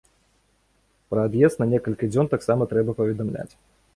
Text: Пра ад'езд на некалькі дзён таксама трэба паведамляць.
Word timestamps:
Пра 1.13 1.19
ад'езд 1.29 1.61
на 1.63 1.67
некалькі 1.75 2.11
дзён 2.13 2.31
таксама 2.33 2.69
трэба 2.75 2.91
паведамляць. 3.03 3.49